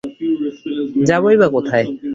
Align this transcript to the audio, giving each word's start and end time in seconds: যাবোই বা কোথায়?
যাবোই 1.07 1.35
বা 1.41 1.47
কোথায়? 1.55 1.85